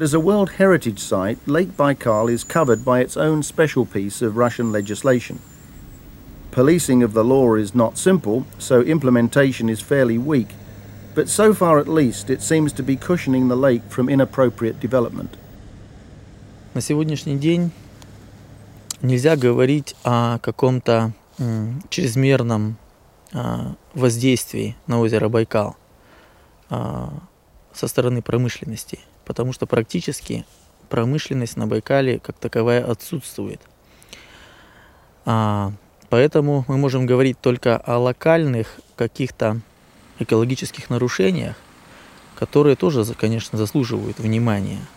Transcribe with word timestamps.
As 0.00 0.12
a 0.12 0.20
World 0.20 0.50
Heritage 0.58 0.98
Site, 0.98 1.38
Lake 1.46 1.74
Baikal 1.76 2.30
is 2.30 2.44
covered 2.44 2.84
by 2.84 3.00
its 3.00 3.16
own 3.16 3.42
special 3.42 3.86
piece 3.86 4.20
of 4.20 4.36
Russian 4.36 4.70
legislation. 4.70 5.38
Policing 6.50 7.02
of 7.02 7.14
the 7.14 7.24
law 7.24 7.54
is 7.54 7.74
not 7.74 7.96
simple, 7.96 8.44
so 8.58 8.82
implementation 8.82 9.68
is 9.70 9.80
fairly 9.80 10.18
weak, 10.18 10.48
but 11.14 11.28
so 11.28 11.54
far 11.54 11.78
at 11.78 11.88
least 11.88 12.28
it 12.28 12.42
seems 12.42 12.72
to 12.74 12.82
be 12.82 12.96
cushioning 12.96 13.48
the 13.48 13.56
lake 13.56 13.82
from 13.88 14.08
inappropriate 14.10 14.80
development. 14.80 15.38
На 16.74 16.82
сегодняшний 16.82 17.38
день 17.38 17.72
нельзя 19.00 19.36
говорить 19.36 19.96
о 20.04 20.38
каком-то 20.40 21.12
чрезмерном 21.88 22.76
воздействии 23.94 24.76
на 24.86 25.00
озеро 25.00 25.30
Байкал 25.30 25.76
Со 27.73 27.87
стороны 27.87 28.21
промышленности, 28.21 28.99
потому 29.25 29.53
что 29.53 29.65
практически 29.65 30.45
промышленность 30.89 31.57
на 31.57 31.67
Байкале 31.67 32.19
как 32.19 32.37
таковая 32.37 32.83
отсутствует. 32.83 33.61
Поэтому 35.23 36.65
мы 36.67 36.77
можем 36.77 37.05
говорить 37.05 37.39
только 37.39 37.77
о 37.77 37.97
локальных 37.97 38.79
каких-то 38.95 39.61
экологических 40.19 40.89
нарушениях, 40.89 41.55
которые 42.35 42.75
тоже, 42.75 43.05
конечно, 43.13 43.57
заслуживают 43.57 44.19
внимания– 44.19 44.79